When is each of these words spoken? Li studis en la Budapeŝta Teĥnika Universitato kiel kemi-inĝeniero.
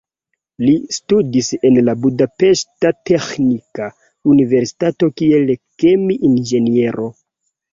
Li 0.67 0.71
studis 0.95 1.49
en 1.69 1.77
la 1.89 1.93
Budapeŝta 2.05 2.93
Teĥnika 3.11 3.91
Universitato 4.33 5.11
kiel 5.23 5.55
kemi-inĝeniero. 5.85 7.13